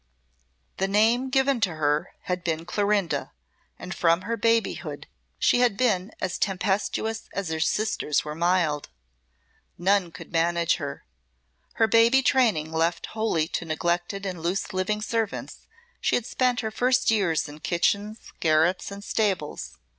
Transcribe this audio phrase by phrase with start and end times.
[0.77, 3.33] The name given to her had been Clorinda,
[3.77, 5.05] and from her babyhood
[5.37, 8.89] she had been as tempestuous as her sisters were mild.
[9.77, 11.03] None could manage her.
[11.73, 15.67] Her baby training left wholly to neglected and loose living servants,
[15.99, 19.77] she had spent her first years in kitchens, garrets, and stables.